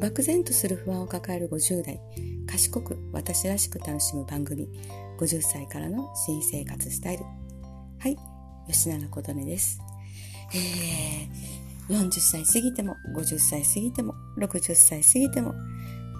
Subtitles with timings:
[0.00, 2.00] 漠然とする不安を抱える50代
[2.46, 4.66] 賢く私らしく楽しむ番組
[5.18, 7.24] 50歳からの新生活スタイル。
[7.98, 8.16] はい
[8.66, 9.78] 吉永琴音です。
[10.54, 15.54] えー、40歳過ぎても50歳過ぎても60歳過ぎても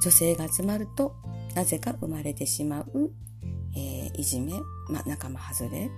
[0.02, 1.14] 女性が集まると
[1.54, 3.10] なぜか生まれてしまう、
[3.74, 4.52] えー、いじめ、
[4.88, 5.90] まあ、仲間外れ、うん。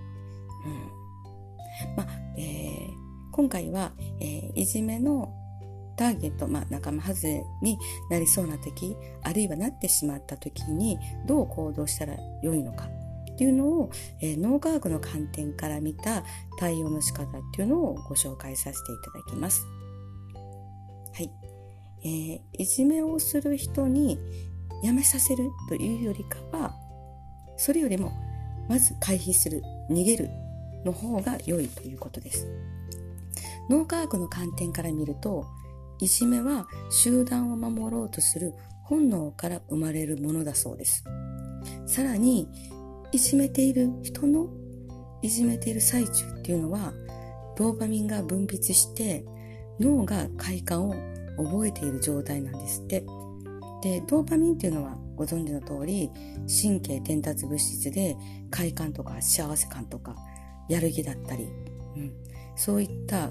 [1.96, 2.06] まあ
[2.38, 2.92] えー、
[3.32, 5.34] 今回は、えー、いじめの
[6.02, 7.78] ターゲット、まあ、仲間外れに
[8.10, 12.86] なりそうな時あるいはなってしまった時にどう行動したらよいのか
[13.30, 16.24] っていうのを、えー、脳科学の観点から見た
[16.58, 19.64] 対応の仕方っていうのをご紹介させていただきます。
[21.14, 21.30] はい。
[22.04, 24.18] えー、いじめをする人に
[24.82, 26.74] やめさせるというよりかは、
[27.56, 28.12] それよりも、
[28.68, 30.28] まず回避する、逃げる
[30.84, 32.46] の方が良いということです。
[33.70, 35.46] 脳科学の観点から見ると、
[36.02, 41.04] いじめは集団を守ろうとする本能から生まれるものだそうです。
[41.86, 42.48] さらに、
[43.12, 44.48] いじめている人の
[45.22, 46.92] いじめている最中っていうのは、
[47.56, 49.24] ドーパミンが分泌して
[49.78, 50.94] 脳が快感を
[51.36, 53.06] 覚えている状態なんですって。
[53.80, 56.10] で、ドーパミンっていうのはご存知の通り、
[56.48, 58.16] 神経伝達物質で
[58.50, 60.16] 快感とか幸せ感とか、
[60.68, 61.44] やる気だったり、
[61.94, 62.12] うん、
[62.56, 63.30] そういった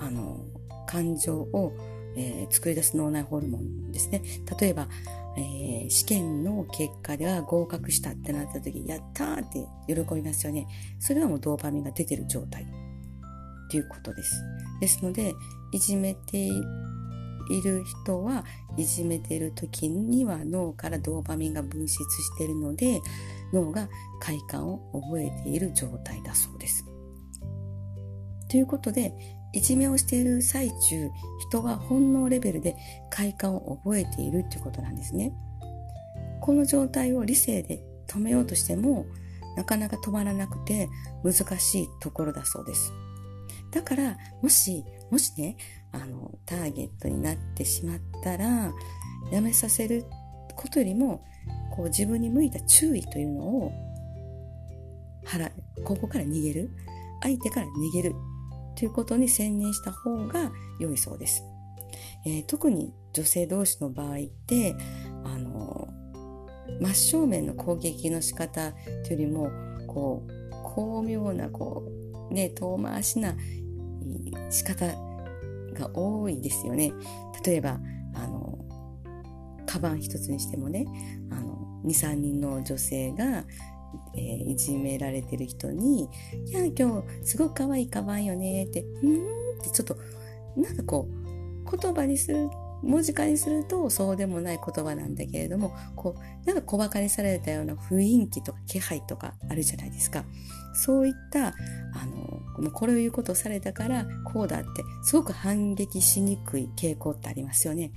[0.00, 0.40] あの
[0.88, 1.72] 感情を、
[2.18, 4.22] えー、作り出す脳内ホルモンですね。
[4.60, 4.88] 例えば、
[5.36, 10.66] えー、試験の結果では合格したってなった時、やったーって喜びますよね。
[10.98, 12.66] それはもうドーパミンが出てる状態
[13.70, 14.42] ということです。
[14.80, 15.32] ですので、
[15.72, 16.48] いじめて
[17.50, 18.44] いる人は
[18.76, 23.00] いじめている時には脳からドーパミンが分泌しているので
[23.52, 23.88] 脳が
[24.20, 26.84] 快感を覚えている状態だそうです。
[28.50, 31.10] ということでいじめをしている最中
[31.48, 32.76] 人は本能レベルで
[33.10, 35.32] 快感を覚えているということなんですね。
[36.40, 39.06] この状態を理性で止めようとしても
[39.56, 40.88] なかなか止まらなくて
[41.24, 42.92] 難しいところだそうです。
[43.70, 45.56] だからもしもしね
[45.92, 48.72] あのターゲットになってしまったら
[49.30, 50.04] やめさせる
[50.56, 51.24] ことよりも
[51.74, 53.72] こう自分に向いた注意というのを
[55.26, 56.70] 払うここから逃げる
[57.22, 58.14] 相手から逃げる
[58.78, 61.42] ということに専念した方が良いそうです、
[62.24, 64.76] えー、特に女性同士の場合って
[65.24, 65.88] あの
[66.80, 68.72] 真正面の攻撃の仕方
[69.04, 69.50] というよりも
[69.88, 71.88] こう巧妙なこ
[72.30, 73.34] うね遠回しな
[74.50, 74.86] 仕方
[75.74, 76.92] が多いですよね。
[77.44, 77.78] 例えば、
[78.14, 78.58] あの、
[79.66, 80.86] カバン一つにしてもね、
[81.30, 83.44] あの、2、3人の女性が、
[84.18, 86.08] えー、いじめられてる人に、
[86.46, 89.16] いや、今日すごく可愛いカバンよねって、うん
[89.58, 89.96] ってちょっと、
[90.56, 92.48] なんかこう、言葉にする、
[92.82, 100.24] 文字化にするとそうでもない言葉なんだけれども、こう、なんか小馬鹿にされたような雰囲気とか気配とかあるじゃないですか。
[100.74, 101.52] そういった、あ
[102.06, 104.68] の、これを言うことをされたからこうだって
[105.02, 107.92] すごく反撃しにくい傾向ってありますよね。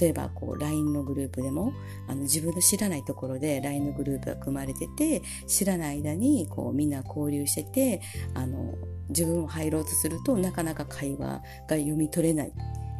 [0.00, 1.72] 例えばこう LINE のグループでも
[2.08, 8.02] あの自分の知らないところで LINE のグループが組まれてて知らない間にこうみんな交流してて
[8.34, 8.74] あの
[9.08, 12.52] 自分を入ろうとするとなかなか会話が読み取れない。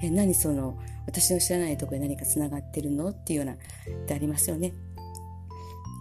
[0.02, 3.56] え何その私の知らないところで何かつながってるのっていうようなっ
[4.06, 4.74] てありますよね。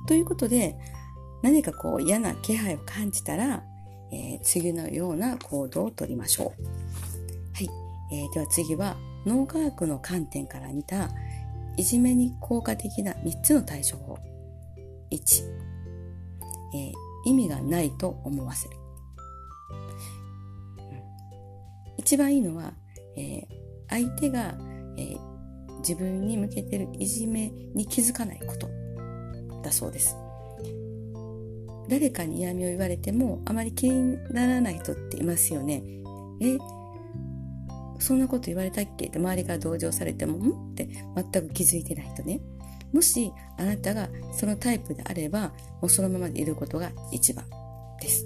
[0.07, 0.75] ということで
[1.41, 3.63] 何かこう嫌な気配を感じたら、
[4.11, 6.63] えー、次のような行動をとりましょう。
[7.53, 7.69] はい。
[8.11, 11.09] えー、では次は脳科学の観点から見た
[11.77, 14.17] いじめに効果的な3つの対処法。
[15.11, 15.43] 1、
[16.73, 16.93] えー、
[17.25, 18.77] 意味がないと思わせる。
[21.97, 22.73] 一番いいのは、
[23.17, 23.45] えー、
[23.89, 24.55] 相手が、
[24.97, 28.69] えー、自分に向けてるいじめに気づかないこと
[29.63, 30.15] だそうです。
[31.89, 35.83] 誰かに嫌味を言われてもあまり気にならない人っていますよね。
[36.41, 36.57] え、
[37.99, 39.07] そんなこと言われたっけ？
[39.07, 40.71] って周りから同情されても、ん？
[40.71, 42.41] って全く気づいてない人ね。
[42.93, 45.49] もしあなたがそのタイプであれば、
[45.81, 47.45] もうそのままでいることが一番
[47.99, 48.25] です。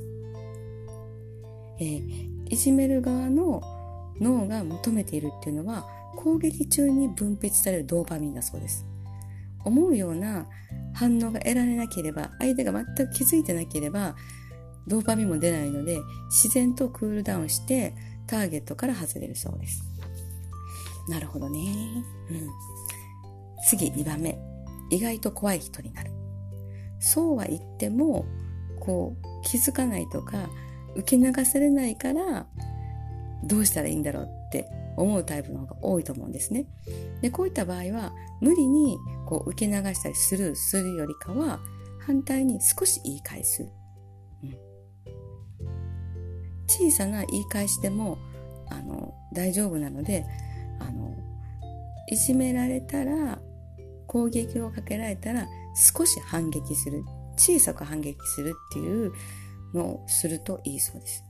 [1.80, 3.62] えー、いじめる側の
[4.19, 5.86] 脳が求めているっていうのは、
[6.18, 8.86] 攻撃中に分泌されるドーパミンだそうです。
[9.63, 10.48] 思うような
[10.94, 14.15] 反応が得られなければ、相手が全く気づいてなければ、
[14.88, 16.00] ドーパミンも出ないので、
[16.30, 17.95] 自然とクールダウンして、
[18.29, 19.83] ターゲットから外れるそうです。
[21.09, 21.59] なるほどね。
[22.29, 22.47] うん。
[23.67, 24.37] 次、2番目。
[24.91, 26.11] 意外と怖い人になる。
[26.99, 28.25] そうは言っても、
[28.79, 30.49] こう、気づかないとか、
[30.95, 32.45] 受け流されないから、
[33.43, 36.67] どうしたらいいんだろうって思うタイプの方が多いと思うんですね。
[37.21, 41.59] で、こういった場合は、無理にこう受け流したりスルーするよりかは、
[42.05, 43.67] 反対に少し言い返す。
[46.69, 48.18] 小さな言い返しでも、
[48.69, 50.25] あの、大丈夫なので、
[50.80, 51.16] あの、
[52.07, 53.39] いじめられたら、
[54.07, 57.04] 攻撃をかけられたら、少し反撃する。
[57.38, 59.13] 小さく反撃するっていう
[59.74, 61.24] のをするといいそうです。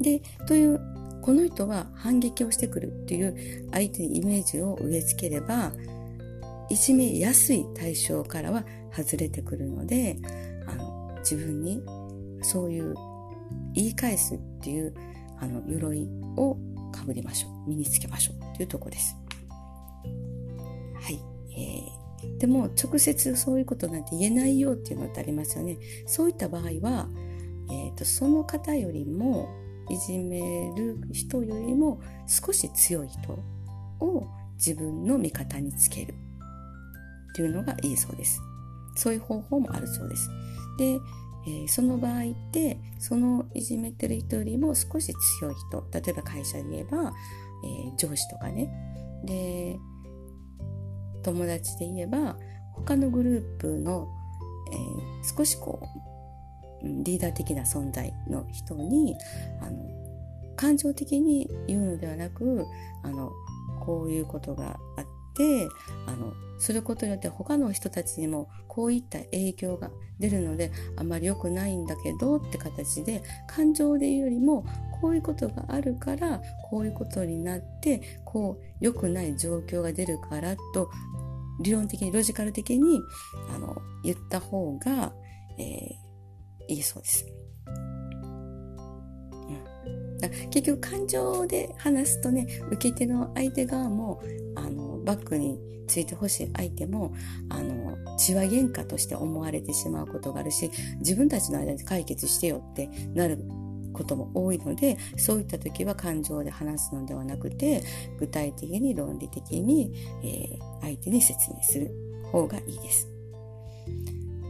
[0.00, 0.80] で、という、
[1.22, 5.72] この人は反撃をしてくるっていう相手にイメージを植え付ければ、
[6.70, 10.16] いじめやすい対象からは外れてくるので、
[10.66, 11.82] あの、自分に
[12.42, 12.94] そういう
[13.74, 14.94] 言い返すっていう
[15.40, 16.56] あの鎧を
[16.92, 17.68] かぶりましょう。
[17.68, 19.16] 身につけましょうっていうとこです。
[21.00, 21.20] はい。
[21.56, 25.78] えー、でも直接そういうことなんて言えないよっていうのってありますよね。
[26.06, 27.08] そういった場合は、
[27.70, 29.48] えーと、その方よりも
[29.90, 33.32] いじめる人よりも少し強い人
[34.00, 34.26] を
[34.56, 36.14] 自分の味方につける
[37.32, 38.40] っていうのがいいそうです。
[38.96, 40.30] そういう方法もあるそうです。
[40.78, 40.98] で、
[41.46, 47.12] えー、その場合ってそのいじめてる人よりも少し強い人例えば会社で言えば、
[47.64, 48.70] えー、上司とかね。
[49.24, 49.78] で
[51.22, 52.36] 友達で言えば
[52.74, 54.08] 他のグループの、
[54.72, 56.04] えー、少しこう
[56.82, 59.16] リーダー的な存在の人に
[59.62, 59.78] あの
[60.56, 62.66] 感情的に言うのではなく
[63.02, 63.32] あの
[63.84, 65.03] こういうことがあっ
[65.34, 65.68] て
[66.06, 74.64] あのすることによって他の人たちにもこういった影響が出るのであまり良くないんだけどって形で感情で言うよりも
[75.00, 76.40] こういうことがあるから
[76.70, 80.90] こういうことになってこう良くない状況が出るからと
[81.60, 83.00] 理論的にロジカル的に
[83.54, 85.12] あの言った方が、
[85.58, 87.26] えー、いいそうです。
[90.50, 94.22] 結局感情で話すとね受け手の相手側も
[94.56, 97.14] あのバックについてほしい相手も
[97.50, 100.70] あの血は喧嘩として思われてしまうことがあるし
[101.00, 103.38] 自分たちの間で解決してよってなる
[103.92, 107.82] ことも多いのでそういった時は感情で話すのではなくて
[108.18, 109.92] 具体的に論理的に、
[110.22, 111.90] えー、相手に説明する
[112.32, 113.08] 方がいいです。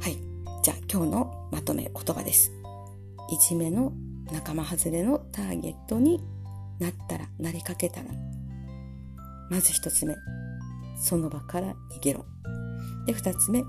[0.00, 0.16] はい。
[0.62, 2.50] じゃあ今日のまとめ言葉です。
[3.30, 3.92] いじめの
[4.32, 6.22] 仲間外れのターゲットに
[6.78, 8.06] なったら、なりかけたら、
[9.50, 10.14] まず一つ目、
[10.96, 12.24] その場から逃げろ。
[13.06, 13.62] で、二つ目、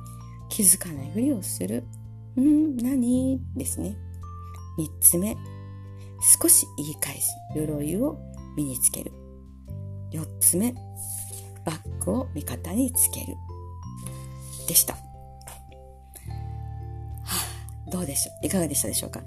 [0.50, 1.83] 気づかないふりをする。
[2.38, 3.42] うん、何？
[3.56, 3.98] ですね。
[4.77, 5.36] 三つ目、
[6.42, 8.18] 少し言い返し、鎧を
[8.56, 9.12] 身につける。
[10.12, 10.74] 四つ目、
[11.66, 13.36] バッグを味方につける。
[14.68, 14.94] でした。
[14.94, 15.00] は
[17.25, 18.45] あ、どうでしょう？
[18.45, 19.21] いかがでしたでしょうか？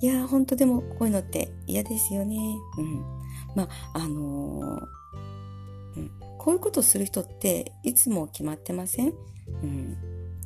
[0.00, 2.36] いやー、ほんとでもこういうのって嫌ですよね。
[2.78, 3.02] うん。
[3.54, 6.10] まあ、あのー、うん。
[6.42, 9.12] こういうことする人っていつも決まってません？
[9.62, 9.96] うん。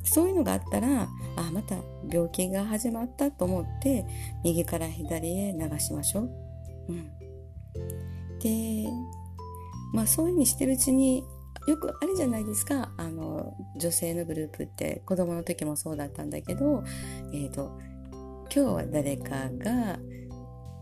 [0.03, 1.75] そういうのがあったら、あ、また
[2.07, 4.05] 病気が始まったと思って、
[4.43, 6.29] 右から左へ流しましょう。
[6.89, 7.09] うん。
[8.37, 8.87] で、
[9.91, 11.23] まあそういうふうにしてるうちに、
[11.67, 12.93] よくあるじゃないですか。
[12.95, 16.83] あの、女性のグループって子供の時もそうだったんだけど、
[17.33, 17.75] えっ、ー、と、
[18.43, 19.97] 今日は誰かが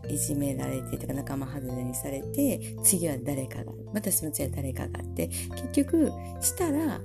[0.08, 7.00] いじめられてとか仲間外れにされて次は誰かがまたその次は誰かがって結局したら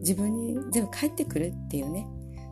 [0.00, 2.06] 自分に全部返ってくるっていうね。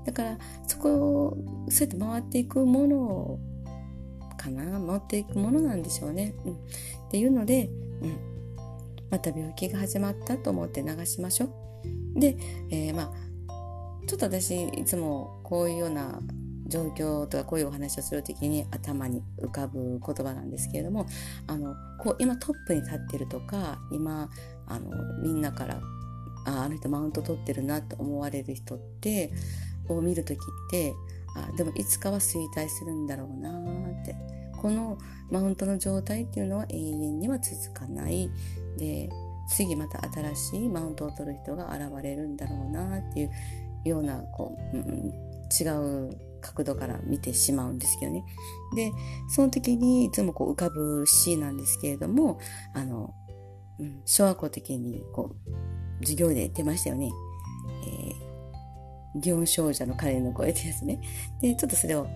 [0.05, 1.37] だからそこを
[1.71, 3.39] そうやって回っていくもの
[4.37, 4.79] かな？
[4.87, 6.57] 回っていくものなんでしょうね、うん、っ
[7.11, 7.71] ていうので、
[8.03, 8.19] うん、
[9.11, 11.47] また病気が始まったと思って流しましょ
[12.17, 12.21] う。
[12.21, 12.37] で、
[12.71, 13.13] えー、まあ
[14.07, 16.21] ちょっと私いつもこういうような
[16.67, 21.07] 状況とかこういうお話をする時に頭に浮かぶ言葉なんですけれども
[21.47, 24.31] あのこう今トップに立ってるとか今
[24.67, 24.91] あの
[25.23, 25.81] みんなから
[26.47, 29.33] ああの人マウント取ってるなと思われる人って
[29.89, 30.95] を見る時って
[31.37, 34.35] あでもいつかは衰退するんだろうなって。
[34.65, 34.97] この
[35.31, 38.31] マウントの状態っていうのは永遠には続かない。
[38.79, 39.11] で
[39.47, 43.31] 次また新しいマウントを取る人が現れるんだろうなっていう
[43.85, 45.13] ようなこう、うん、
[45.53, 45.69] 違
[46.09, 48.25] う角度から見てしまうんですけどね。
[48.77, 48.93] で、
[49.29, 52.39] その時にいつもこう浮かぶ詩なんですけれども、
[52.75, 53.15] あの、
[53.79, 57.11] うん、小学校的にこう、授業で出ましたよね。
[59.15, 61.01] えー、祇園少女の彼の声ってやつね。
[61.41, 62.07] で、ちょっとそれを、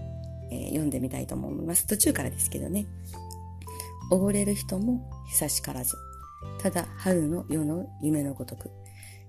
[0.50, 1.86] えー、読んでみたいと思います。
[1.86, 2.86] 途中からですけどね。
[4.10, 5.96] 溺れる人も久しからず。
[6.62, 8.70] ただ春の夜の夢のごとく。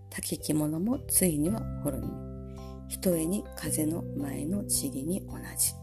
[0.09, 2.38] 滝着物もついには滅びぬ。
[2.89, 5.73] ひとえに風の前の塵に同じ。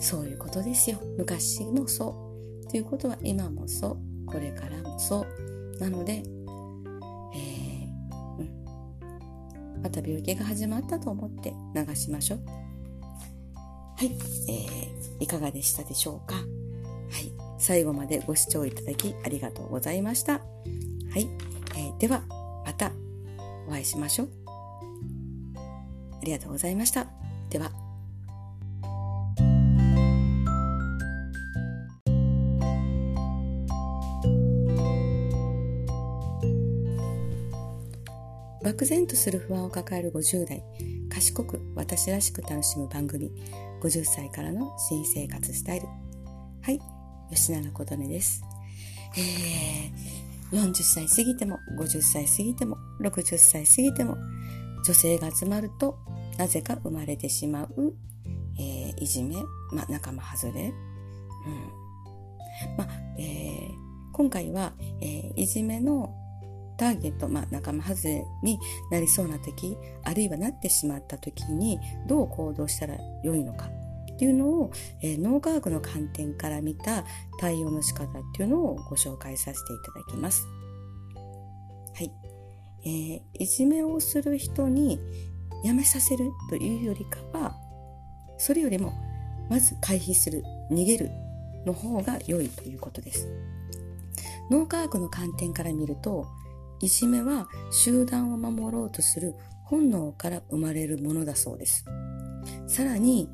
[0.00, 0.98] そういうことですよ。
[1.16, 2.14] 昔もそ
[2.66, 2.70] う。
[2.70, 4.26] ということは今もそう。
[4.26, 5.78] これからもそう。
[5.80, 6.24] なので、えー
[8.38, 12.40] うん、また病気が始まったと思って流しましょう。
[13.96, 14.16] はい、
[14.48, 16.36] えー、いかがでしたでしょうか。
[16.36, 17.32] はい。
[17.58, 20.34] 最後までご視聴いただきありがとうございました。
[20.34, 20.40] は
[21.16, 21.28] い、
[21.74, 22.22] えー、では
[22.64, 22.92] また
[23.66, 24.47] お会いしましょう。
[26.20, 27.06] ありがとうございました。
[27.50, 27.70] では。
[38.62, 40.62] 漠然とする不安を抱える50代
[41.08, 43.30] 賢く私らしく楽しむ番組
[43.80, 45.86] 50歳からの新生活スタイル。
[46.60, 46.78] はい
[47.30, 48.42] 吉永琴音です。
[49.16, 54.16] えー、40歳過ぎても50歳過ぎても60歳過ぎても
[54.84, 55.98] 女性が集まると
[56.38, 57.94] なぜか生まれてしまう、
[58.58, 59.36] えー、いじめ、
[59.72, 60.72] まあ、仲間外れ、うん
[62.76, 66.14] まあえー、今回は、えー、いじめの
[66.78, 68.58] ターゲット、まあ、仲間外れに
[68.90, 73.66] なりそうな時あるいはなってしまった時にどう行動したらよいのか
[74.12, 77.04] っていうのを、えー、脳科学の観点から見た
[77.38, 80.57] 対応の仕方っていうのをご紹介させていただきます。
[82.88, 84.98] えー、いじめをする人に
[85.62, 87.54] やめさせるというよりかは、
[88.38, 88.92] それよりも
[89.50, 91.10] まず回避する、逃げる
[91.66, 93.28] の方が良いということです。
[94.50, 96.26] 脳科学の観点から見ると、
[96.80, 101.84] いじめは集団を守ろうとする本能から生まれるものだそうです。
[102.66, 103.28] さらに、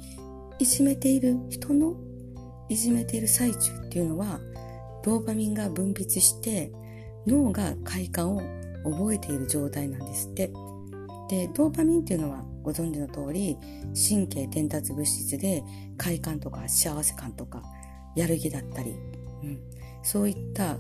[0.59, 1.95] いじめている人の
[2.69, 4.41] いじめている最中っていうのは、
[5.05, 6.73] ドーパミンが分泌して
[7.27, 10.53] 脳が快感を覚えている状態なんですって。
[11.29, 13.57] で、ドーパミンっていうのはご存知の通り、
[14.09, 15.63] 神経伝達物質で
[15.97, 17.63] 快感とか幸せ感とか
[18.15, 18.95] やる気だったり、
[19.43, 19.61] うん、
[20.03, 20.77] そういった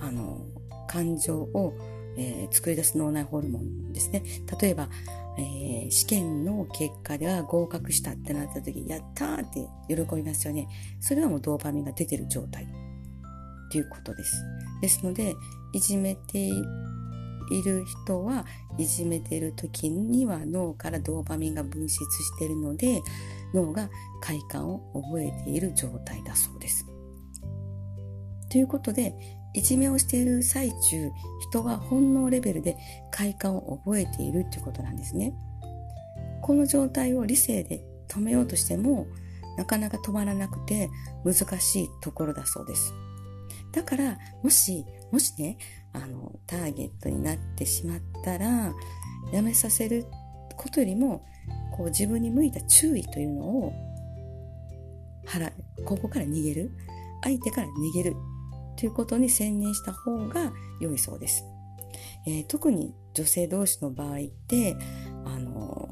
[0.00, 0.46] あの
[0.88, 1.74] 感情を
[2.16, 4.22] えー、作り出す脳内ホルモンですね。
[4.60, 4.88] 例えば、
[5.36, 10.68] えー、試験の結果では合格したってなった時、やったーって喜びますよね。
[11.00, 12.66] それはもうドーパミンが出てる状態
[13.70, 14.42] ということです。
[14.80, 15.34] ですので、
[15.72, 16.50] いじめて
[17.50, 18.46] いる人は
[18.78, 23.02] いじめてる時には脳からドーパミンが分泌しているので、
[23.52, 23.88] 脳が
[24.20, 26.86] 快感を覚えている状態だそうです。
[28.50, 29.14] ということで、
[29.52, 31.10] いじめをしている最中、
[31.48, 32.76] 人は本能レベルで
[33.10, 35.32] 快感を覚えているということなんですね。
[36.42, 39.06] この状態を理性で止めようとしても、
[39.56, 40.90] なかなか止まらなくて
[41.24, 42.92] 難しいところだそうです。
[43.72, 45.56] だから、もし、もしね、
[45.94, 48.74] あの、ターゲットになってしまったら、
[49.32, 50.04] やめさせる
[50.56, 51.24] ことよりも、
[51.76, 53.72] こう自分に向いた注意というのを、
[55.26, 55.50] 払
[55.84, 56.70] ここから逃げる。
[57.22, 58.16] 相手から逃げる
[58.76, 61.44] ということに専念した方が良いそうです。
[62.26, 64.76] えー、特に女性同士の場合って、
[65.24, 65.88] あの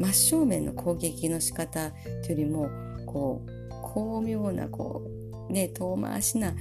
[0.00, 1.90] 真正面の攻撃の仕方
[2.24, 2.70] というよりも、
[3.06, 3.50] こう、
[3.82, 5.02] 巧妙な、こ
[5.48, 6.54] う、ね、遠回しな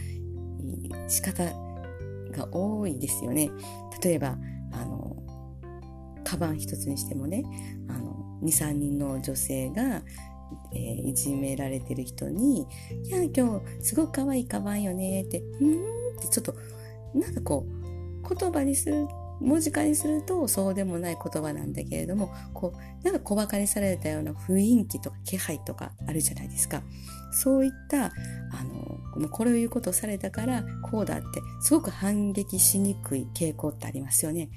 [1.07, 1.43] 仕方
[2.31, 3.51] が多いですよね。
[4.03, 4.37] 例えば、
[4.71, 5.17] あの、
[6.23, 7.43] カバン一つにしてもね、
[7.87, 10.01] あの、2、3人の女性が
[10.73, 12.67] えー、いじめられてる人に
[13.03, 15.73] 「いや今日すごく可愛いカバンよね」って「うん」
[16.17, 16.55] ってちょっと
[17.13, 19.07] なんかこう言葉にする
[19.41, 26.81] 文字化にするとそうでもない言葉なんだけれどもこうなんか小馬鹿にされたような雰囲気とか気配とかあるじゃないですか
[27.31, 28.11] そういったあ
[29.19, 34.49] のこれを言うことをされたからこうだってすごく反撃しにくい傾向ってありますよね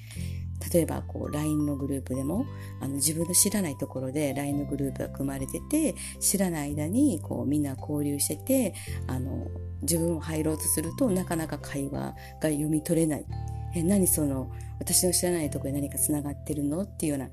[0.73, 2.47] 例えばこう LINE のグループでも
[2.81, 8.75] あの自分の知らないところで LINE のグループが組まれてて知らない間にこうみんな交流してて
[9.07, 9.47] あの
[9.83, 13.27] 自分を入ろうとするとなかなか会話が読み取れない。
[13.75, 16.83] え何その私の知らないところで何かつながってるの？
[16.83, 17.29] っていうようなっ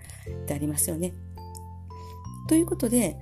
[0.46, 1.14] てありますよね。
[2.48, 3.18] ということで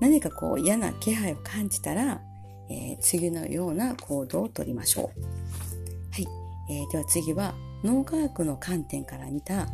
[0.00, 2.20] 何かこう嫌な気配を感じたら、
[2.70, 5.22] えー、次のような行動をとりましょう。
[6.12, 6.26] はい、
[6.70, 9.68] えー、では次は脳科学の観点から見た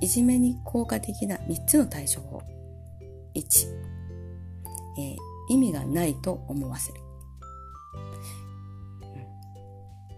[0.00, 2.42] いじめに効果的な3つの対処法。
[3.34, 3.68] 1、
[4.96, 5.16] えー、
[5.48, 7.00] 意味がないと思わせる。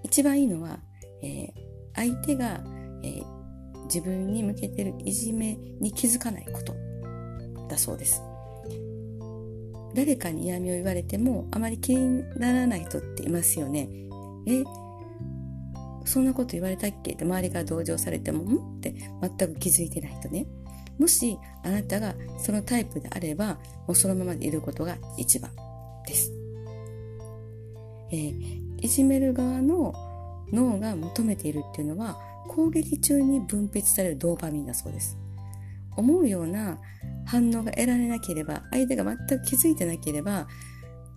[0.02, 0.78] 一番いいのは、
[1.22, 1.65] えー、
[1.96, 2.62] 相手が、
[3.02, 6.74] えー、自分に向けてるいじめに気づかないこと
[7.68, 8.22] だそうです。
[9.94, 13.88] 誰かに嫌味を言われてもあまり気にならない人っていますよね。
[14.46, 14.62] え、
[16.04, 17.14] そんなこと言われたっけ？
[17.14, 18.78] って周りから同情されても、ん？
[18.78, 18.94] って
[19.38, 20.46] 全く気づいてない人ね。
[20.98, 23.54] もしあなたがそのタイプであれば、
[23.86, 25.50] もうそのままでいることが一番
[26.06, 26.30] です。
[28.12, 29.92] えー、いじめる側の
[30.52, 35.18] 脳が求めているっていうのは攻撃中に分泌されるドーパミンだそうです。
[35.96, 36.78] 思うような
[37.24, 40.46] 反応が得られなければ、相手が全く気づいてなければ、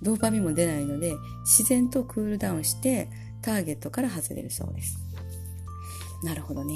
[0.01, 3.09] ドーパミンも出ないので、自然とクールダウンして、
[3.41, 4.99] ターゲットから外れるそうです。
[6.23, 6.73] なるほどね。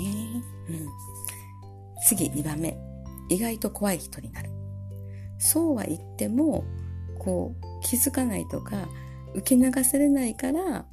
[0.70, 0.88] うん。
[2.06, 2.78] 次、2番目。
[3.30, 4.50] 意外と怖い人になる。
[5.40, 6.64] そうは言っても、
[7.20, 8.88] こう、気づかないとか、
[9.34, 10.86] 受け流されないから、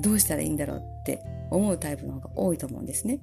[0.00, 3.20] どうしたらいいんだろうって思うタイプの方が多いと思うんですね。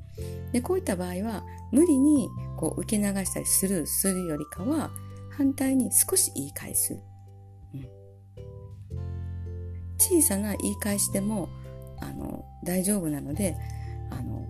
[0.51, 4.91] で、こういった場合は、無理にこう受け流したりスルーするよりかは、
[5.31, 6.99] 反対に少し言い返す。
[7.73, 7.87] うん、
[9.97, 11.49] 小さな言い返しでも、
[11.99, 13.55] あの、大丈夫なので、
[14.11, 14.47] あの、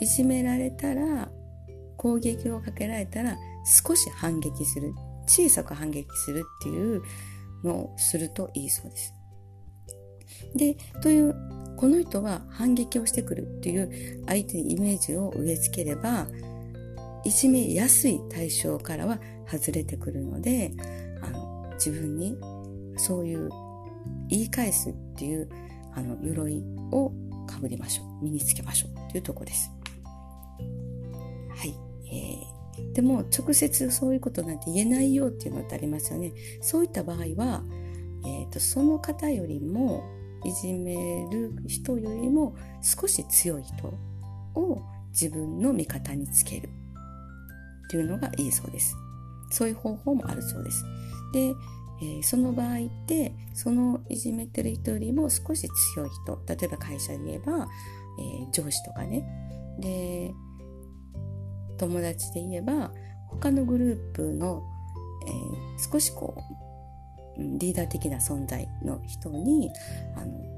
[0.00, 1.30] いじめられたら、
[1.96, 4.92] 攻撃をかけられたら、少し反撃する。
[5.26, 7.02] 小さく反撃するっていう
[7.62, 9.14] のをするといいそうです。
[10.54, 11.34] で、という
[11.76, 16.26] この人は反撃をしてくるっていう相手にイメージを植え付ければ
[17.24, 20.72] いじめやすい対象からは外れてくるので
[21.22, 22.38] あの自分に
[22.96, 23.48] そういう
[24.28, 25.48] 言い返すっていう
[25.94, 26.62] あの鎧
[26.92, 27.12] を
[27.46, 29.70] かぶりましょう身につけましょうっていうとこです。
[31.56, 31.74] はい、
[32.06, 36.32] えー、でも直接そういうことなんて言えないよっていうのってありますよね。
[36.60, 37.62] そういった場合は、
[38.24, 40.04] えーとその方よりも
[40.44, 43.88] いじめる人よりも少し強い人
[44.54, 48.96] を自分の味方につけるっていうのがいいそうです。
[49.50, 50.84] そういう方法もあるそうです。
[51.32, 51.54] で、
[52.02, 57.68] えー、その場合ってそのいじめてる人よりも少し強い人例えば会社で言えば、
[58.18, 59.24] えー、上司とかね
[59.78, 60.32] で
[61.78, 62.92] 友達で言えば
[63.28, 64.62] 他のグループの、
[65.26, 66.63] えー、少しこう
[67.38, 69.70] リーダー的な存在の人に
[70.16, 70.54] あの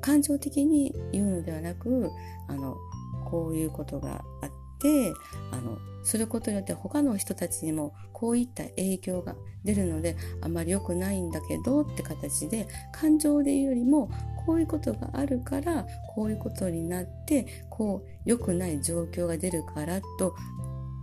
[0.00, 2.10] 感情的に言うのではなく
[2.48, 2.76] あの
[3.24, 5.12] こういうことがあって
[5.50, 14.10] あのすることによって他の人たちにもこういった影響が出るのであまり良くないんだけどって形で感情で言うよりも
[14.44, 20.34] こういうことがあるからこういうことになってこう良くない状況が出るからと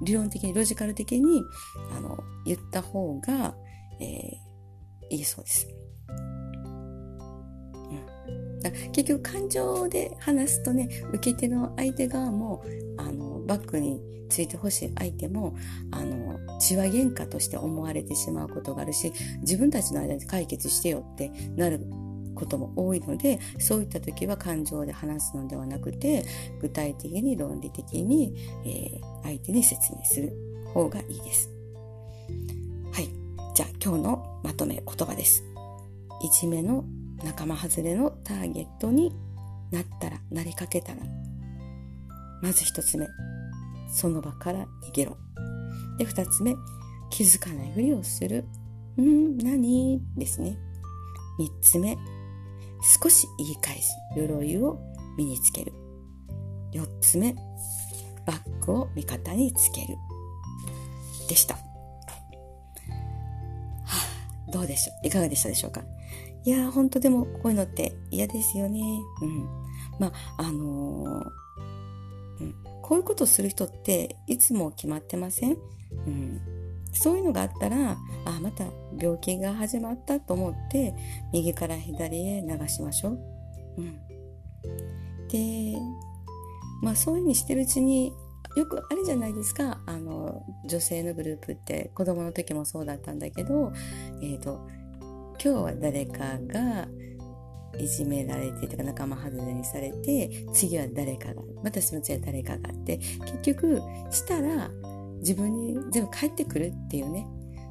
[0.04, 1.42] 理論的にロジカル的に
[1.98, 3.56] あの言った方が、
[4.00, 4.51] えー
[5.12, 5.68] いいそうです。
[8.94, 12.64] 結局感情で話すとね受け手の相手側も
[12.98, 15.56] あのバックについてほしい相手も
[15.92, 21.80] あの血は喧嘩として思われてしまうことがあるし自分たちの間で解決してよってなる
[22.36, 26.24] ことも多いのでそういった時は感情で話すのではなくて
[26.62, 28.34] 具体的に論理的に、
[28.66, 30.34] えー、相手に説明する
[30.74, 31.50] 方がいいです。
[32.94, 33.10] はい
[33.54, 35.44] じゃあ今日のまとめ言葉です。
[36.24, 36.86] いじめの
[37.24, 39.14] 仲間外れのターゲットに
[39.72, 41.00] なったら、なりかけたら、
[42.42, 43.08] まず一つ目、
[43.94, 45.18] その場から逃げろ。
[45.98, 46.56] で、二つ目、
[47.10, 48.46] 気づかないふりをする。
[48.98, 50.02] うん、何？
[50.18, 50.58] ですね。
[51.38, 51.98] 三つ目、
[53.02, 54.80] 少し言い返し、鎧を
[55.18, 55.74] 身につける。
[56.72, 57.34] 四つ目、
[58.26, 59.96] バッグを味方につける。
[61.30, 61.58] でした。
[64.52, 65.08] どうでしょう？
[65.08, 65.82] いかがでしたでしょうか？
[66.44, 68.82] いやー、ほんとでもこういうのって嫌ですよね。
[69.22, 69.48] うん。
[70.00, 72.56] まあ、あのー、うん。
[72.82, 75.58] こういうことをする人っていつも決まってません？
[76.08, 76.42] うん。
[76.94, 78.66] そういうのがあったら、あ、また
[79.00, 80.94] 病気が始まったと思って、
[81.32, 83.20] 右から左へ流しましょう。
[83.78, 84.00] うん。
[85.30, 85.78] で、
[86.82, 88.12] まあそういうふうにしてるうちに、
[88.56, 89.82] よくあるじゃないですか。
[89.86, 93.72] あの女性のグループって子供の時もそうだったんだけど、
[94.22, 94.68] えーと、
[95.02, 96.88] 今日は誰かが
[97.80, 104.70] いじめられてとか仲間外れにされて次は誰かがまたその次は誰かがって結局したら
[105.20, 107.28] 自分に全部返ってくるっていうね。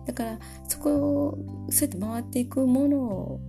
[0.07, 1.39] だからそこを
[1.71, 3.41] そうやって回っていくもの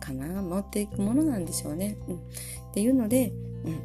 [0.00, 0.42] かな？
[0.42, 2.20] 回っていくものなんでしょうね、うん、っ
[2.74, 3.32] ていうので、
[3.64, 3.80] うん、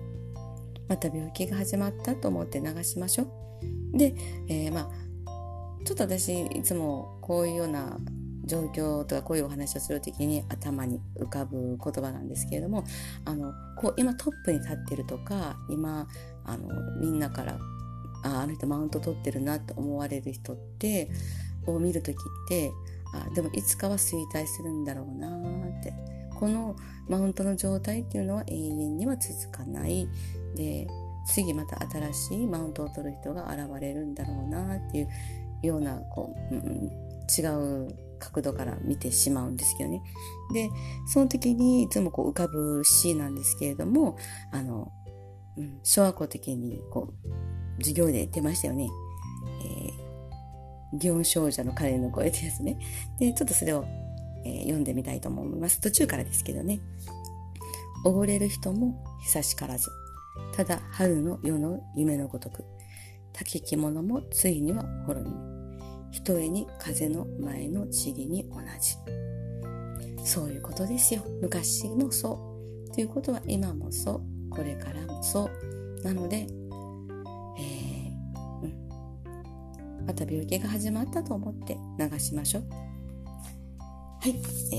[0.88, 3.23] また病気が始まったと思って流しましょ
[3.93, 3.97] う。
[3.97, 4.15] で、
[4.47, 5.08] えー、まあ
[5.86, 7.97] ちょっと私いつもこういうような
[8.45, 12.86] 状況とかこういうお話をするときに頭に浮かぶ言葉なんですけれども
[13.26, 16.08] あのこう今トップに立ってるとか今
[16.45, 16.67] あの
[17.00, 17.60] みんなから
[18.23, 21.10] ああの人マウント取ってるなと思われる人って
[21.65, 22.71] を見るときって
[23.13, 25.93] あでもいつかは衰退するんだろうなって
[26.38, 26.76] この
[27.10, 30.08] マウントの状態っていうのは永遠には続かない
[30.56, 30.88] で
[31.28, 35.08] 次また新しいマウントを取る人が現れるんだろうなっていう
[35.62, 36.89] ようなこう、うん、
[37.28, 37.41] 違
[37.88, 40.02] う角度から見てしまうんですけどね。
[40.54, 40.69] で、
[41.08, 44.17] その時にいつもこう浮かぶ詩なんですけれども、
[44.52, 44.91] あの、
[45.58, 48.88] うん、小学校的にこう、授業で出ましたよね。
[50.93, 52.80] えー、祇園少女の彼の声ってやつね。
[53.19, 53.86] で、ちょっとそれを、
[54.45, 55.82] えー、読んでみたいと思います。
[55.82, 56.80] 途中からですけどね。
[58.06, 59.89] 溺れる人も久しからず。
[60.54, 62.63] ただ春の夜の夢のごとく。
[63.34, 65.58] 滝着物もついには滅びぬ。
[66.12, 68.97] ひとえに風の前の塵に同じ。
[70.23, 71.23] そういうことですよ。
[71.41, 72.56] 昔もそ
[72.89, 72.93] う。
[72.93, 74.50] ということは今もそう。
[74.50, 76.04] これからもそう。
[76.04, 76.47] なので、えー、
[78.63, 80.06] うん。
[80.06, 82.87] また病気が始まったと思って流しましょう。
[84.19, 84.39] はい。
[84.73, 84.75] え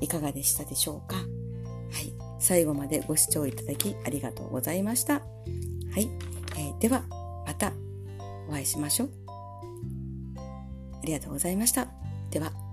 [0.00, 1.16] ー、いかがでしたでしょうか？
[1.16, 1.22] は
[2.00, 2.12] い。
[2.38, 5.14] 最後までご視聴いただきありがとうございました。
[5.14, 5.20] は
[5.98, 6.08] い。
[6.56, 7.04] えー、では、
[7.46, 7.72] また
[8.48, 9.10] お会いしましょう。
[10.36, 11.88] ありがとうございました。
[12.30, 12.63] では。